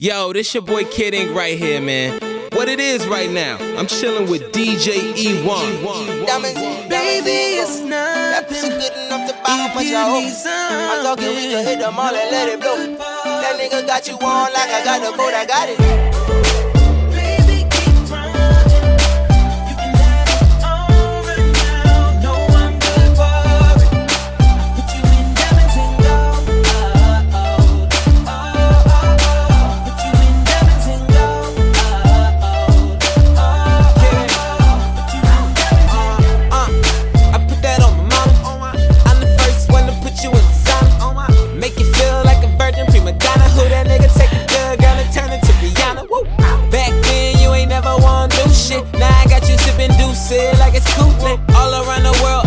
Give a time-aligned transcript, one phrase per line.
[0.00, 2.12] Yo, this your boy Kid Ink right here, man.
[2.52, 6.24] What it is right now, I'm chilling with DJ E1.
[6.24, 6.54] Diamonds,
[6.88, 8.78] baby, it's nothing.
[8.78, 12.48] good enough to buy what y'all I'm talking, we can hit them all and let
[12.48, 12.94] it blow.
[12.96, 16.07] That nigga got you on like I got a boat, I got it.
[50.30, 51.40] Like it's Kool-Aid.
[51.56, 52.44] All around the world,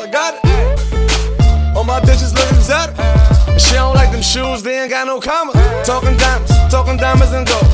[0.00, 1.76] I got it.
[1.76, 2.96] All my bitches looking exotic.
[3.60, 5.52] She don't like them shoes, they ain't got no comma.
[5.84, 7.68] Talking diamonds, talking diamonds and gold.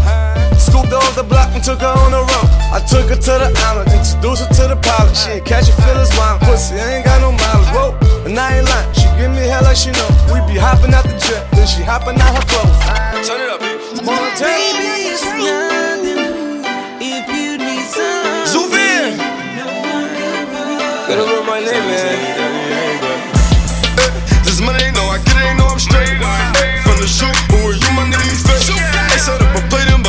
[0.58, 2.48] Scooped her off the block and took her on the road.
[2.74, 5.14] I took her to the island, introduced her to the pilot.
[5.14, 7.70] She ain't catch a feelings, wine pussy, I ain't got no mileage.
[7.70, 8.90] Whoa, and I ain't lying.
[8.98, 10.10] She give me hell like she know.
[10.34, 12.74] We be hopping out the jet, then she hopping out her clothes.
[13.22, 14.02] Turn it up, bitch.
[14.02, 14.66] Montana.
[21.06, 21.35] Pero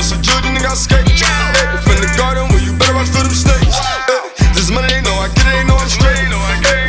[0.07, 1.03] some Judy, nigga, I skate.
[1.03, 3.75] Hey, in the garden, Well, you better watch for them snakes.
[4.07, 4.23] Hey,
[4.55, 6.15] this money, ain't no, I get it, ain't no I'm straight.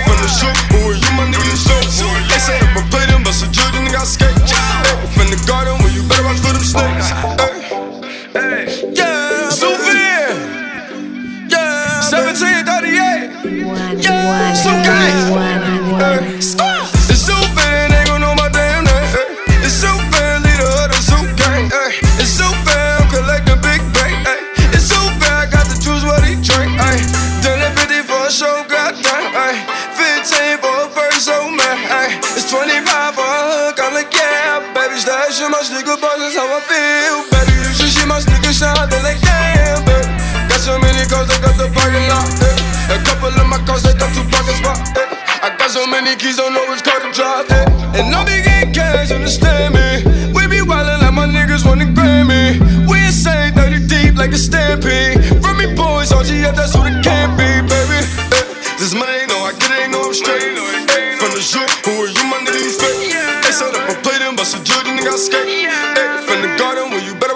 [0.06, 1.82] From the shoot, who are you, my nigga, the show?
[2.30, 4.38] They say if I play them, but some Judy, nigga, I skate.
[4.38, 7.10] Hey, in the garden, Well, you better watch for them snakes.
[8.94, 15.26] Yeah, Sufjan, yeah, 1738, yeah, Sufjan.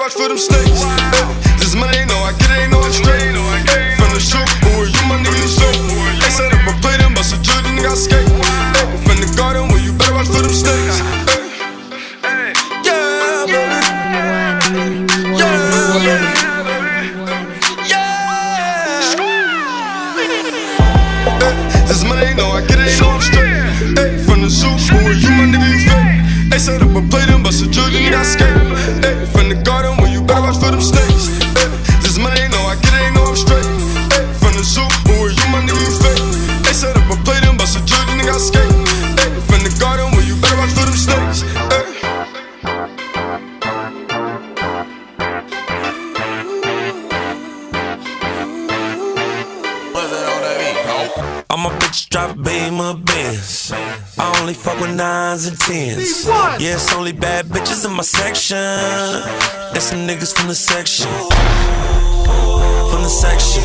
[0.03, 1.22] watch for them snakes.
[55.13, 56.27] Nines and tens.
[56.63, 58.57] Yeah, it's only bad bitches in my section.
[59.73, 61.11] There's some niggas from the section.
[62.91, 63.65] From the section.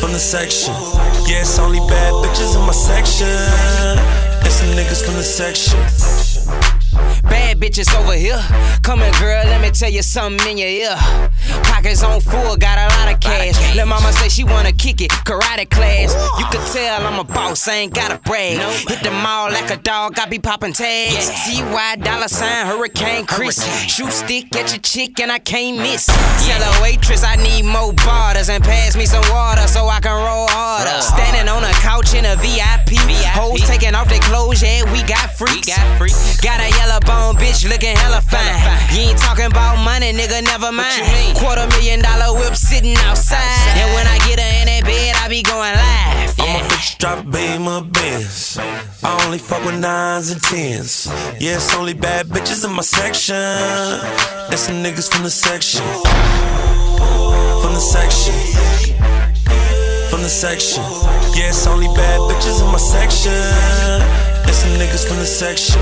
[0.00, 0.74] From the section.
[1.28, 3.36] Yeah, it's only bad bitches in my section.
[4.40, 5.78] There's some niggas from the section.
[7.22, 8.40] Bad bitches over here.
[8.82, 10.96] Come here, girl, let me tell you something in your ear.
[11.64, 13.56] Pockets on full, got a lot of cash.
[13.76, 16.14] Let mama say she wanna kick it, karate class.
[16.38, 18.58] You could tell I'm a boss, I ain't gotta brag.
[18.88, 21.28] Hit the mall like a dog, I be popping tags.
[21.28, 23.62] Ty Dolla $ign, Hurricane Chris.
[23.86, 26.06] Shoot stick at your chick and I can't miss.
[26.06, 30.12] Tell a waitress I need more barters and pass me some water so I can
[30.12, 31.02] roll harder.
[31.02, 32.98] Standing on a couch in a VIP.
[33.34, 35.68] Hoes taking off their clothes, yeah, we got freaks.
[36.40, 38.62] Got a yellow bone bitch looking hella fine.
[38.94, 41.02] You ain't talking about money, nigga, never mind.
[41.38, 43.42] Quarter million dollar whip sitting outside.
[43.80, 46.30] And when I get her in that bed, I be going live.
[46.40, 46.68] I'm a Yeah.
[46.70, 48.58] bitch drop beam of Benz.
[49.02, 51.08] I only fuck with nines and tens.
[51.38, 53.36] Yeah, it's only bad bitches in my section.
[54.48, 55.84] There's some niggas from the section.
[57.62, 58.34] From the section.
[60.10, 60.82] From the section.
[61.36, 63.40] Yeah, it's only bad bitches in my section.
[64.44, 65.80] There's some niggas from the section.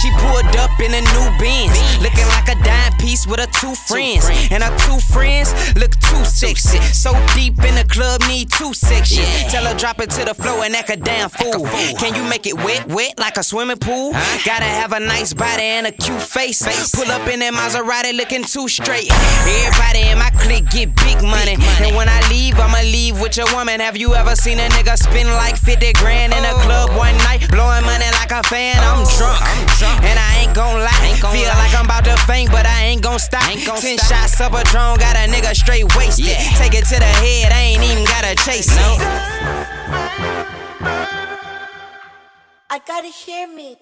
[0.00, 3.74] She pulled up in a new Benz, looking like a dime piece with her two
[3.74, 4.28] friends.
[4.50, 6.78] And her two friends look too sexy.
[6.94, 9.24] So deep in the club, need two section.
[9.50, 11.66] Tell her drop it to the floor and act a damn fool.
[11.98, 14.12] Can you make it wet, wet like a swimming pool?
[14.44, 16.62] Gotta have a nice body and a cute face.
[16.94, 19.10] Pull up in that Maserati looking too straight.
[19.10, 21.56] Everybody in my clique get big money.
[21.82, 23.80] And when I leave, I'ma leave with your woman.
[23.80, 26.62] Have you ever seen a nigga spend like 50 grand in a oh.
[26.62, 27.50] club one night?
[27.50, 29.16] Blowing money like a fan, I'm oh.
[29.18, 29.87] drunk.
[30.02, 31.16] And I ain't gon' lie.
[31.32, 33.42] Feel like I'm about to faint, but I ain't gon' stop.
[33.42, 36.36] Ten shots up a drone, got a nigga straight wasted.
[36.56, 39.00] Take it to the head, I ain't even gotta chase it.
[42.70, 43.76] I gotta hear me.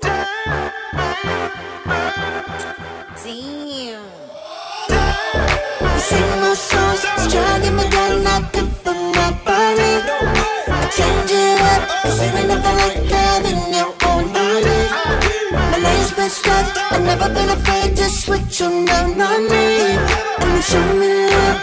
[3.22, 4.04] Damn.
[5.80, 10.00] You sing my songs, strong in my gun, not good for my body.
[10.68, 13.95] I change it up, cause it ain't nothing like having your own body.
[16.06, 16.28] My
[16.92, 19.98] I've never been afraid to switch on down on me.
[20.38, 21.58] And show me love,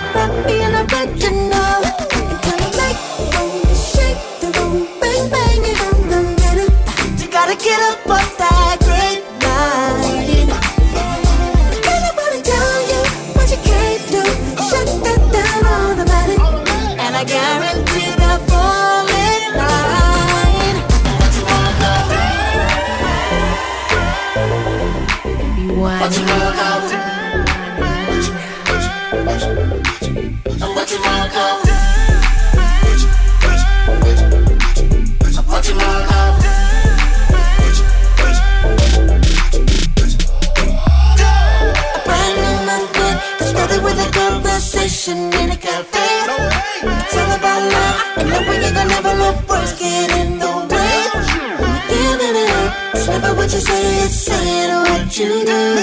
[2.43, 2.99] the light
[3.39, 5.73] on, shake the room, bang bang, you
[6.11, 6.67] run, get.
[7.19, 8.41] You gotta get up off
[25.55, 26.81] What you walk out?
[30.57, 31.59] What you walk out?
[35.45, 36.41] What you walk out?
[41.85, 46.09] A brand new movement that started with a conversation in a cafe.
[46.81, 49.73] It's all about love, and gonna never let words
[55.13, 55.75] what you do.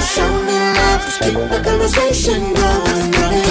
[0.00, 3.43] Show me love, just keep the conversation going.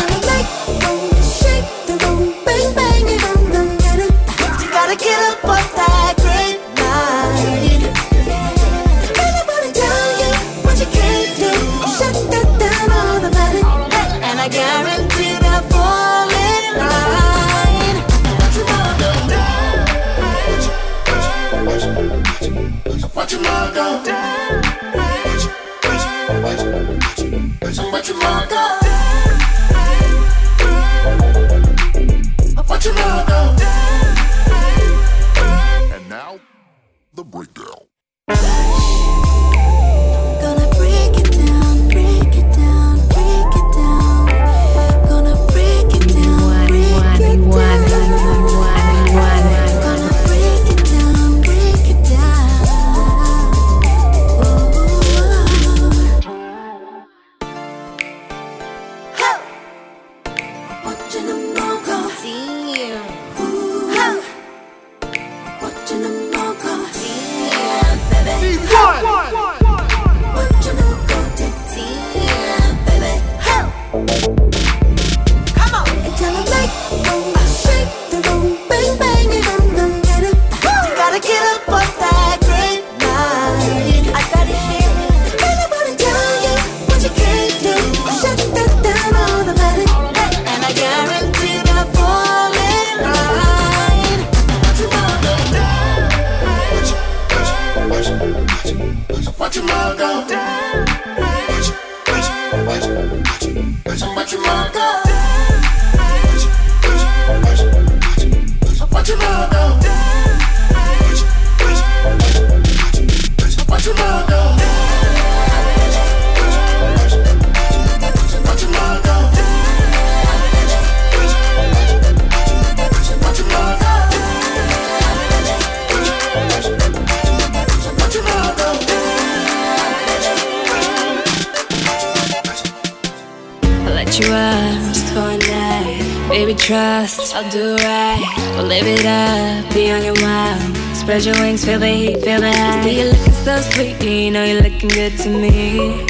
[136.29, 138.53] Baby, trust, I'll do right.
[138.55, 140.95] We'll live it up, be on your wild.
[140.95, 142.83] Spread your wings, feel the heat, feel the high.
[142.83, 146.05] See you looking so sweet, you know you're looking good to me.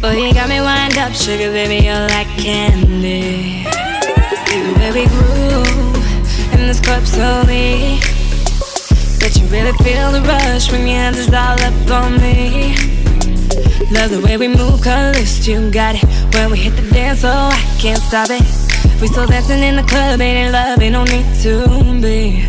[0.00, 3.64] Boy, you got me wind up, sugar baby, you're like candy.
[4.46, 8.00] See the way we groove in this club slowly.
[9.20, 12.97] But you really feel the rush when your hands is all up on me.
[13.90, 16.04] Love the way we move, colors, you got it.
[16.34, 18.42] When we hit the dance floor, I can't stop it.
[19.00, 21.66] We still dancing in the club, ain't in love, ain't no need to
[22.02, 22.42] be.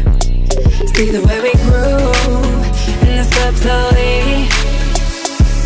[0.94, 2.66] See the way we groove
[3.08, 4.46] in the club slowly.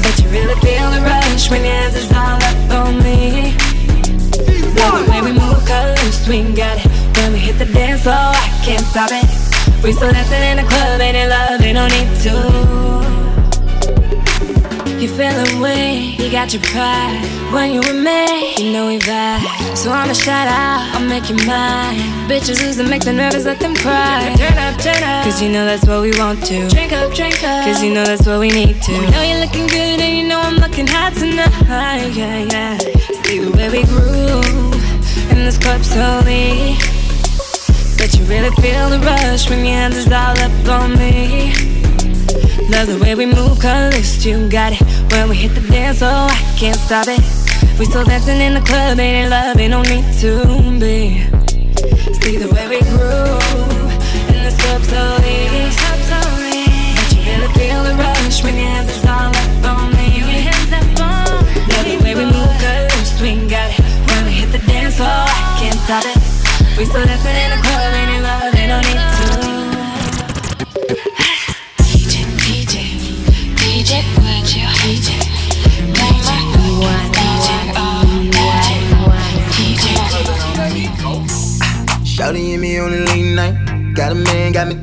[0.03, 3.55] But you really feel the rush when your hands is all up on me.
[4.79, 6.87] Love the way we move, colors, we got it.
[7.17, 9.25] When we hit the dance floor, I can't stop it.
[9.83, 13.02] We still dancing in the club, ain't in love, ain't no need to.
[15.17, 17.21] Feeling weak, you got your pride.
[17.53, 19.77] When you with me, you know we vibe.
[19.77, 21.99] So I'ma shout out, I'll make you mine.
[22.27, 24.33] Bitches lose losing, make them nervous, let them cry.
[24.35, 26.67] Turn up, turn up, cause you know that's what we want to.
[26.67, 28.91] Drink up, drink up, cause you know that's what we need to.
[28.91, 32.07] You know you're looking good and you know I'm looking hot tonight.
[32.17, 32.77] Yeah, yeah.
[33.23, 36.75] See the way we groove in this club slowly.
[37.99, 41.53] But you really feel the rush when your hands is all up on me.
[42.69, 44.92] Love the way we move, colors, you got it.
[45.11, 47.21] When we hit the dance floor, I can't stop it.
[47.79, 50.31] We still dancing in the club, ain't in love, ain't no need to
[50.79, 51.25] be.
[52.21, 53.91] See the way we groove
[54.33, 55.49] in the club slowly.
[56.07, 60.23] But you really feel the rush when your hands is all up on me.
[60.99, 63.79] Love the way we move, colors, we got it.
[64.09, 66.17] When we hit the dance floor, I can't stop it.
[66.77, 68.12] We still dancing in the club, ain't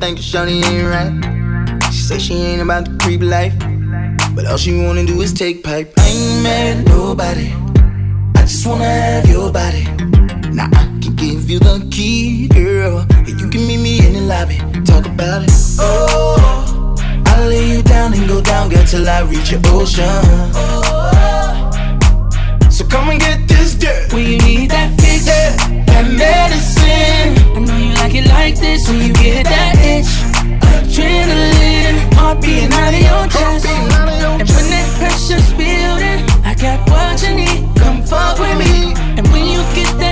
[0.01, 1.91] me thinking Shawty ain't right.
[1.91, 3.53] She say she ain't about the creep life.
[4.35, 5.93] But all she wanna do is take pipe.
[5.97, 7.53] I ain't mad at nobody.
[8.35, 9.83] I just wanna have your body.
[10.51, 13.05] Now I can give you the key, girl.
[13.09, 14.57] And you can meet me in the lobby.
[14.85, 15.51] Talk about it.
[15.79, 20.05] Oh, I'll lay you down and go down, girl, till I reach your ocean.
[22.71, 24.13] So come and get this dirt.
[24.13, 27.33] When you need that fix, that medicine.
[27.57, 30.11] I know you like it like this when you get that itch.
[30.61, 33.65] Adrenaline, heart beating out of your chest.
[33.65, 37.65] And when that pressure's building, I got what you need.
[37.81, 38.93] Come fuck with me.
[39.17, 40.10] And when you get that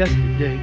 [0.00, 0.56] Yesterday,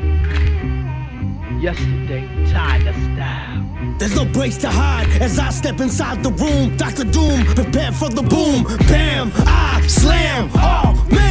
[1.62, 3.96] yesterday, Tyler style.
[4.00, 6.76] There's no breaks to hide as I step inside the room.
[6.76, 7.04] Dr.
[7.04, 8.64] Doom, prepare for the boom.
[8.88, 10.50] Bam, I slam.
[10.56, 11.27] Oh man,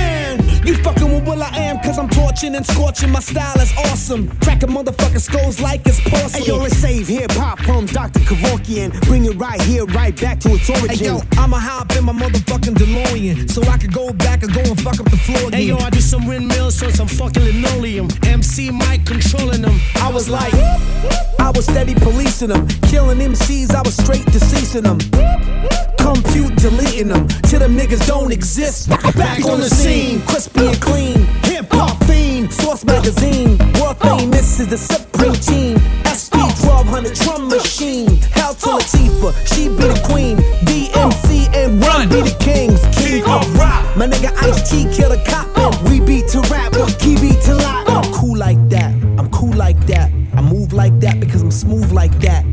[0.66, 3.10] You fucking with will.i.am, cause I'm torching and scorching.
[3.12, 4.28] My style is awesome.
[4.40, 6.42] Cracking motherfucking skulls like it's porcelain.
[6.42, 8.18] Hey yo, let's save hip hop from Dr.
[8.18, 8.90] Kevorkian.
[9.02, 10.88] Bring it right here, right back to its origin.
[10.88, 14.60] Hey yo, I'ma hop in my motherfucking DeLorean so I could go back and go
[14.60, 15.52] and fuck up the floor again.
[15.52, 18.08] Hey yo, I do some windmills on some fucking linoleum.
[18.24, 19.78] MC Mike controlling them.
[20.02, 20.52] I was like,
[21.38, 23.72] I was steady policing them, killing MCs.
[23.72, 24.98] I was straight deceasing them.
[26.06, 28.88] Compute deleting them till them niggas don't exist.
[28.90, 31.26] Back on the scene, crispy and clean.
[31.42, 32.52] Hip hop fiend.
[32.52, 35.78] Source magazine, world famous is the supreme team.
[36.06, 38.22] SP 1200 drum machine.
[38.30, 40.36] Hell to Latifah, she be the queen.
[40.68, 42.78] DMC and Run be the kings.
[42.96, 43.82] King of rock.
[43.96, 45.46] My nigga Ice T kill the cop.
[45.58, 47.88] And we beat to rap, key beat to lock.
[47.88, 48.94] I'm cool like that.
[49.18, 50.12] I'm cool like that.
[50.36, 52.45] I move like that because I'm smooth like that.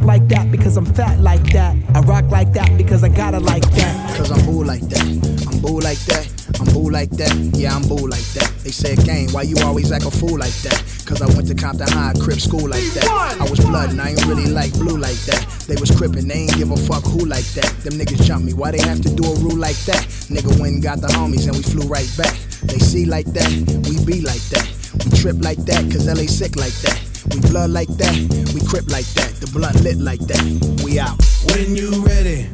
[0.00, 1.76] Rap like that because I'm fat like that.
[1.94, 4.16] I rock like that because I got it like that.
[4.16, 5.02] Cause I'm bull like that.
[5.46, 6.24] I'm bull like that.
[6.58, 7.34] I'm bull like that.
[7.54, 8.50] Yeah, I'm bull like that.
[8.64, 10.76] They said, gang, why you always act a fool like that?
[11.04, 13.04] Cause I went to Compton High, crib school like that.
[13.40, 15.44] I was blood and I ain't really like blue like that.
[15.68, 17.68] They was crippin', they ain't give a fuck who like that.
[17.84, 20.00] Them niggas jump me, why they have to do a rule like that?
[20.32, 22.32] Nigga went and got the homies and we flew right back.
[22.62, 23.50] They see like that,
[23.84, 24.64] we be like that.
[25.04, 27.09] We trip like that, cause LA sick like that.
[27.32, 28.14] We blood like that,
[28.54, 29.34] we crip like that.
[29.40, 30.42] The blunt lit like that.
[30.84, 31.16] We out.
[31.52, 32.48] When you ready,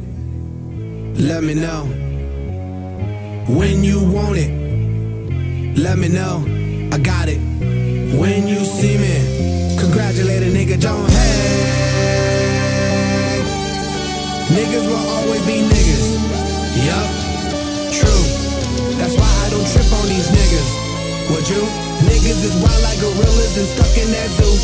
[1.16, 1.84] let me know.
[3.48, 6.44] When you want it, let me know.
[6.92, 7.38] I got it.
[8.18, 11.46] When you see me, congratulate a nigga, don't hate.
[14.56, 16.06] Niggas will always be niggas.
[16.86, 17.08] Yup,
[17.92, 18.24] true.
[18.98, 20.70] That's why I don't trip on these niggas.
[21.30, 21.85] Would you?
[22.06, 24.54] Niggas is wild like gorillas and stuck in that zoo.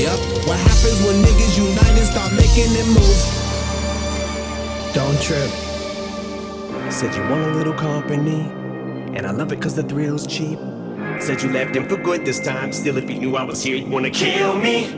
[0.00, 3.20] Yup, what happens when niggas unite and start making them move?
[4.94, 5.50] Don't trip.
[6.92, 8.40] Said you want a little company,
[9.16, 10.58] and I love it cause the thrill's cheap.
[11.18, 13.76] Said you left him for good this time, still if he knew I was here,
[13.76, 14.90] he'd wanna kill me.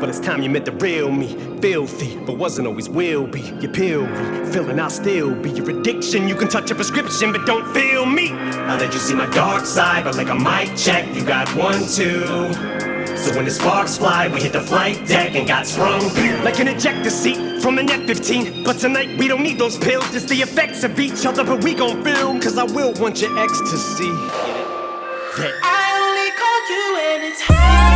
[0.00, 3.42] But it's time you met the real me, filthy, but wasn't always will be.
[3.60, 6.28] You pill me, feeling I'll still be your addiction.
[6.28, 8.32] You can touch a prescription, but don't feel me.
[8.32, 11.80] I let you see my dark side, but like a mic check, you got one,
[11.80, 12.26] two.
[13.16, 16.02] So when the sparks fly, we hit the flight deck and got sprung.
[16.44, 18.64] Like an ejector seat from an F-15.
[18.64, 21.74] But tonight we don't need those pills, just the effects of each other, but we
[21.74, 22.40] gon' film.
[22.40, 24.10] Cause I will want your ecstasy.
[25.38, 27.95] I only call you when it's hot.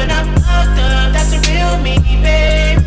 [0.00, 1.12] when I'm fucked up.
[1.12, 2.80] That's real me, babe.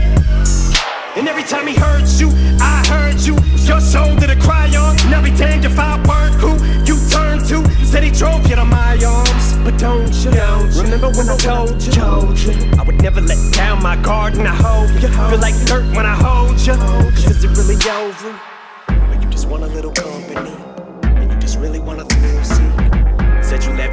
[1.16, 3.36] And every time he heard you, I heard you.
[3.70, 4.96] Your soul did a cry on.
[5.12, 6.52] Now be damned if I weren't who
[6.90, 7.58] you turned to.
[7.86, 9.46] Said he drove you to my arms.
[9.64, 12.54] But don't you, don't you remember when I told you, told you?
[12.80, 16.06] I would never let down my guard and I hope you feel like dirt when
[16.06, 16.74] I hold you.
[17.14, 18.32] Cause is it really over?
[18.90, 20.56] Or you just want a little company?
[21.04, 22.83] And you just really wanna feel see?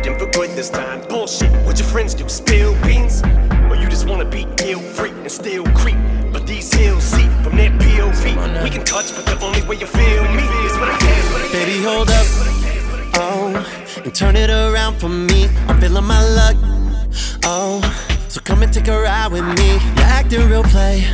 [0.06, 1.00] Him for good this time.
[1.08, 1.50] Bullshit.
[1.66, 2.28] What your friends do?
[2.28, 3.22] Spill beans?
[3.68, 5.96] Or you just wanna be guilt free and still creep?
[6.32, 8.62] But these hills see from their POV.
[8.62, 11.52] We can touch, but the only way you feel me is when I dance.
[11.52, 12.26] Baby, hold up.
[13.14, 15.48] Oh, and turn it around for me.
[15.68, 16.56] I'm feeling my luck.
[17.44, 17.80] Oh,
[18.30, 19.72] so come and take a ride with me.
[19.96, 21.04] You're acting real play.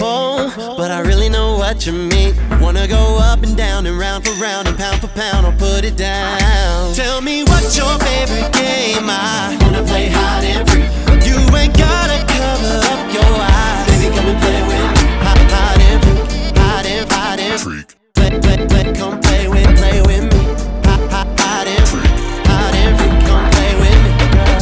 [0.00, 2.34] Oh, but I really know what you mean.
[2.60, 5.84] Wanna go up and down and round for round and pound for pound, I'll put
[5.84, 6.94] it down.
[6.94, 9.04] Tell me what's your favorite game?
[9.04, 10.88] I wanna play hide and freak.
[11.28, 13.86] You ain't gotta cover up your eyes.
[14.00, 15.02] Baby, come and play with me.
[15.24, 17.86] Hide, hide and freak, hide and hide and freak.
[18.14, 20.40] Play, play, play, come play with, play with me.
[20.88, 22.12] Hide, hide, hide and freak,
[22.48, 23.16] hide and freak.
[23.28, 24.60] Come play with me, girl.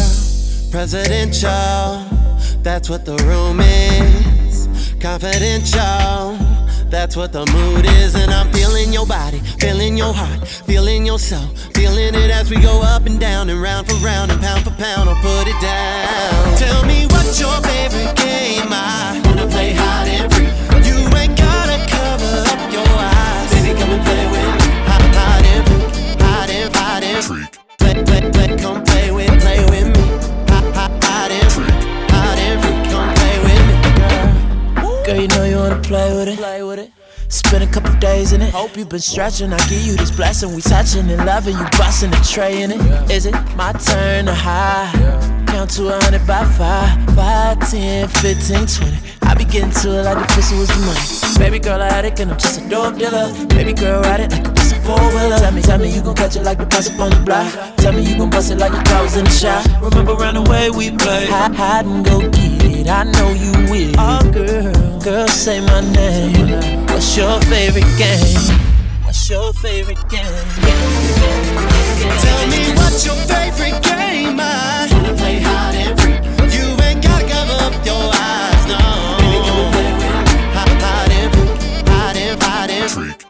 [0.71, 1.51] Presidential,
[2.65, 4.67] that's what the room is.
[4.99, 6.35] Confidential,
[6.89, 8.15] that's what the mood is.
[8.15, 12.59] And I'm feeling your body, feeling your heart, feeling your soul, feeling it as we
[12.61, 15.11] go up and down and round for round and pound for pound.
[15.11, 16.57] I'll put it down.
[16.57, 18.73] Tell me what's your favorite game?
[18.73, 20.49] I wanna play hide and freak.
[20.89, 23.53] You ain't gotta cover up your eyes.
[23.53, 24.73] Baby, come and play with me.
[24.89, 27.51] Hide, and freak, hide and hide and freak.
[27.79, 29.34] Play, play, play, come play with
[35.05, 35.21] girl.
[35.21, 36.39] You know you wanna play with it.
[36.39, 36.93] Play with it.
[37.29, 38.53] Spend a couple days in it.
[38.53, 39.53] Hope you've been stretching.
[39.53, 40.55] I give you this blessing.
[40.55, 41.57] We touching and loving.
[41.57, 43.11] You busting the tray in it.
[43.11, 44.91] Is it my turn to high?
[45.47, 48.99] Count to a hundred by five, five, ten, fifteen, twenty.
[49.23, 51.39] I be getting to it like the pussy was the money.
[51.39, 53.33] Baby girl, I addict and I'm just a dope dealer.
[53.47, 55.39] Baby girl, ride it like a piece of four wheeler.
[55.39, 57.77] Tell me, tell me you gon' catch it like the bus up on the block.
[57.77, 59.65] Tell me you gon' bust it like the car was in the shop.
[59.83, 61.29] Remember around the way we played.
[61.29, 62.89] Hide, hide and go get it.
[62.89, 63.95] I know you will.
[63.99, 64.73] Oh, girl,
[65.05, 66.87] girl, say my name.
[66.87, 68.41] What's your favorite game?
[69.05, 70.49] What's your favorite game?
[72.23, 74.39] Tell me what's your favorite game?
[74.39, 76.55] Wanna play hide and.
[76.55, 78.79] You ain't gotta cover up your eyes, no.
[80.55, 83.24] Hide, and hide and hide and freak.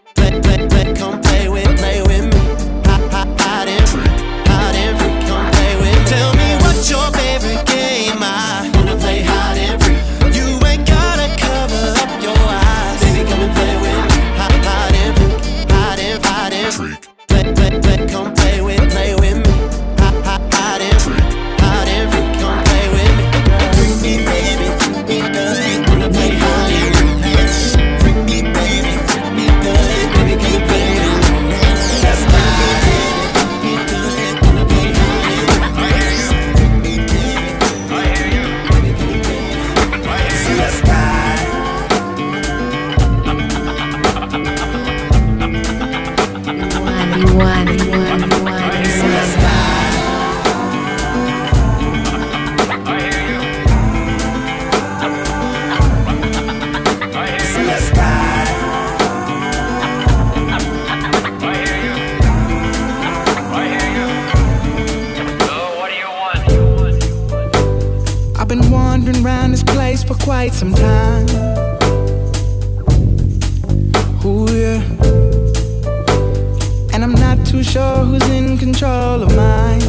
[77.54, 79.80] Too sure who's in control of mine.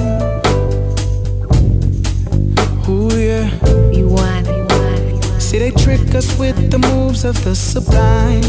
[2.88, 3.50] Ooh, yeah.
[3.92, 7.26] You want it, you want it, you want See, they trick us with the moves
[7.26, 8.44] of the sublime.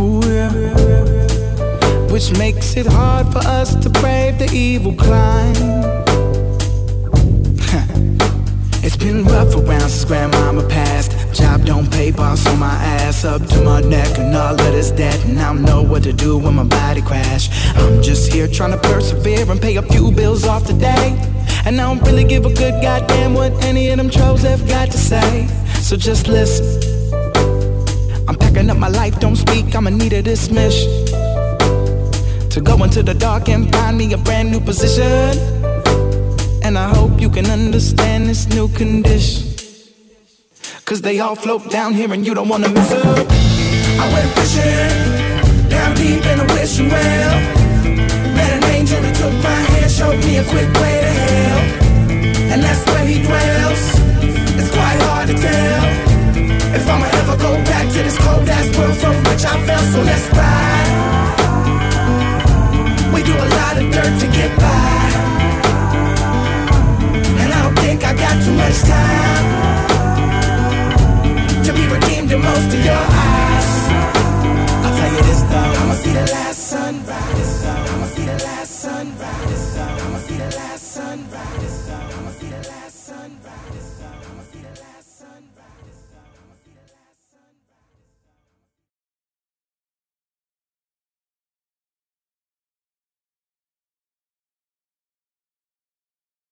[0.00, 0.50] Ooh, yeah.
[2.12, 5.54] Which makes it hard for us to brave the evil climb.
[8.84, 11.25] It's been rough around since grandmama passed.
[11.36, 15.22] Job don't pay, boss my ass up to my neck, and all of this debt.
[15.26, 17.50] And I don't know what to do when my body crash.
[17.76, 21.14] I'm just here trying to persevere and pay a few bills off today.
[21.66, 24.90] And I don't really give a good goddamn what any of them trolls have got
[24.90, 25.46] to say.
[25.82, 26.64] So just listen.
[28.26, 30.86] I'm packing up my life, don't speak, I'ma need a dismiss.
[32.54, 35.38] To go into the dark and find me a brand new position.
[36.62, 39.45] And I hope you can understand this new condition.
[40.86, 43.26] Cause they all float down here and you don't wanna mess up.
[43.98, 47.34] I went fishing, down deep in the wishing well.
[48.38, 51.58] Met an angel who took my hand, showed me a quick way to hell.
[52.54, 53.82] And that's where he dwells.
[54.54, 55.82] It's quite hard to tell
[56.78, 59.82] if I'ma ever go back to this cold ass world from which I fell.
[59.90, 60.90] So let's ride.
[63.12, 65.02] We do a lot of dirt to get by.
[67.42, 69.75] And I don't think I got too much time
[72.38, 73.70] most of your eyes.
[74.84, 76.55] I'll tell you this though, I'ma see the last.